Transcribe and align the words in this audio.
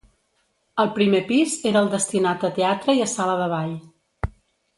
El 0.83 0.87
primer 0.95 1.19
pis 1.27 1.53
era 1.73 1.83
el 1.85 1.91
destinat 1.91 2.47
a 2.49 2.51
teatre 2.59 2.97
i 3.01 3.05
a 3.05 3.11
sala 3.13 3.37
de 3.43 3.51
ball. 3.53 3.79